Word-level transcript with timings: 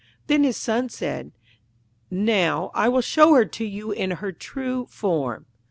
Then 0.25 0.43
his 0.43 0.57
son 0.57 0.89
said, 0.89 1.31
'Now, 2.09 2.71
I 2.73 2.89
will 2.89 3.01
show 3.01 3.35
her 3.35 3.45
to 3.45 3.63
you 3.63 3.91
in 3.91 4.09
her 4.09 4.31
true 4.31 4.87
form.' 4.87 5.45